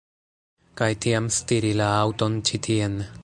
Kaj 0.81 0.87
tiam 1.05 1.27
stiri 1.37 1.71
la 1.83 1.91
aŭton 2.01 2.41
ĉi 2.51 2.63
tien 2.69 2.99